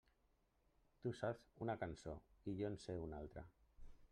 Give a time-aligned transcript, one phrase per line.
[1.03, 2.15] Tu saps una cançó
[2.53, 3.45] i jo en sé una altra.